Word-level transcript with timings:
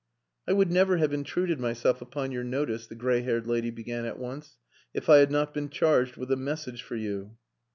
"I 0.47 0.53
would 0.53 0.71
never 0.71 0.97
have 0.97 1.13
intruded 1.13 1.59
myself 1.59 2.01
upon 2.01 2.31
your 2.31 2.43
notice," 2.43 2.87
the 2.87 2.95
grey 2.95 3.21
haired 3.21 3.45
lady 3.45 3.69
began 3.69 4.03
at 4.05 4.17
once, 4.17 4.57
"if 4.95 5.11
I 5.11 5.17
had 5.17 5.29
not 5.29 5.53
been 5.53 5.69
charged 5.69 6.17
with 6.17 6.31
a 6.31 6.35
message 6.35 6.81
for 6.81 6.95
you." 6.95 7.37